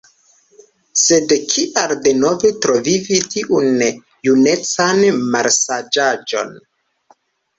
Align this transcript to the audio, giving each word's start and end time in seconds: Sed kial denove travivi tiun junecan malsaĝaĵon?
Sed 1.01 1.33
kial 1.51 1.91
denove 2.07 2.51
travivi 2.63 3.19
tiun 3.35 3.75
junecan 4.29 5.05
malsaĝaĵon? 5.35 6.53